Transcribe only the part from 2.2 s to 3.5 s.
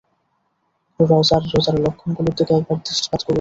দিকে একবার দৃষ্টিপাত করুন!